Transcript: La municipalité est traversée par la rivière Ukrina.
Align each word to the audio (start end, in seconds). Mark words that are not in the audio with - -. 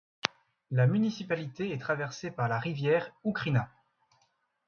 La 0.71 0.87
municipalité 0.87 1.71
est 1.73 1.77
traversée 1.77 2.31
par 2.31 2.47
la 2.49 2.57
rivière 2.57 3.11
Ukrina. 3.23 3.69